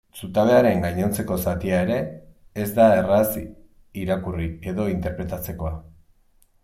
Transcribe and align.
Zutabearen 0.19 0.79
gainontzeko 0.85 1.35
zatia 1.43 1.81
ere, 1.87 1.97
ez 2.63 2.67
da 2.79 2.87
erraz 3.01 3.27
irakurri 4.05 4.49
edo 4.73 4.89
interpretatzekoa. 4.97 5.75